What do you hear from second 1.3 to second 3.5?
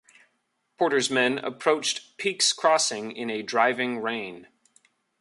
approached Peake's Crossing in a